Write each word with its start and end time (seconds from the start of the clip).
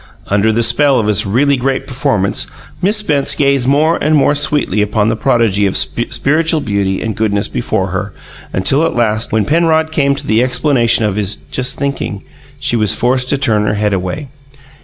Under 0.29 0.51
the 0.51 0.63
spell 0.63 0.99
of 0.99 1.05
his 1.05 1.27
really 1.27 1.55
great 1.57 1.85
performance, 1.85 2.47
Miss 2.81 2.97
Spence 2.97 3.35
gazed 3.35 3.67
more 3.67 3.97
and 3.97 4.15
more 4.15 4.33
sweetly 4.33 4.81
upon 4.81 5.09
the 5.09 5.15
prodigy 5.15 5.67
of 5.67 5.77
spiritual 5.77 6.59
beauty 6.59 7.03
and 7.03 7.15
goodness 7.15 7.47
before 7.47 7.89
her, 7.89 8.11
until 8.51 8.83
at 8.83 8.95
last, 8.95 9.31
when 9.31 9.45
Penrod 9.45 9.91
came 9.91 10.15
to 10.15 10.25
the 10.25 10.41
explanation 10.41 11.05
of 11.05 11.17
his 11.17 11.35
"just 11.35 11.77
thinking," 11.77 12.23
she 12.59 12.75
was 12.75 12.95
forced 12.95 13.29
to 13.29 13.37
turn 13.37 13.63
her 13.67 13.75
head 13.75 13.93
away. 13.93 14.27